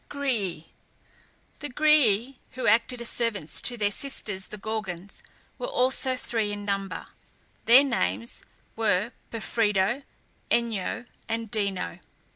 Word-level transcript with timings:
GRÆÆ. 0.09 0.65
The 1.59 1.69
Grææ, 1.69 2.37
who 2.53 2.65
acted 2.65 3.03
as 3.03 3.09
servants 3.09 3.61
to 3.61 3.77
their 3.77 3.91
sisters 3.91 4.45
the 4.47 4.57
Gorgons, 4.57 5.21
were 5.59 5.67
also 5.67 6.15
three 6.17 6.51
in 6.51 6.65
number; 6.65 7.05
their 7.67 7.83
names 7.83 8.41
were 8.75 9.11
Pephredo, 9.29 10.01
Enyo, 10.49 11.05
and 11.29 11.51
Dino. 11.51 11.99